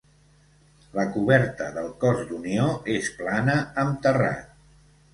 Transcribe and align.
La 0.99 1.05
coberta 1.17 1.69
del 1.77 1.93
cos 2.05 2.25
d'unió 2.31 2.65
és 2.97 3.13
plana 3.23 3.63
amb 3.87 4.05
terrat. 4.09 4.53